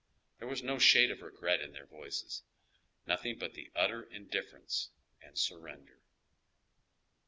There 0.39 0.47
was 0.47 0.63
no 0.63 0.79
shade 0.79 1.11
of 1.11 1.21
regret 1.21 1.61
in 1.61 1.73
their 1.73 1.85
voices, 1.85 2.41
nothing 3.05 3.37
but 3.37 3.51
utter 3.75 4.01
indifference 4.01 4.89
and 5.21 5.37
surrender. 5.37 6.01